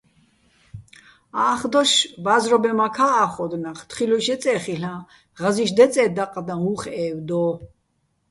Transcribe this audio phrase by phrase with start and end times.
[1.49, 1.91] ა́ხდოშ
[2.23, 4.95] ბა́ზრობენმაქა́ ა́ხოდო̆ ნახ, თხილუშ ჲეწე́ ხილ'აჼ,
[5.39, 7.49] ღაზი́შ დეწე́ დაყყდაჼ უ̂ხ ე́ვდო́.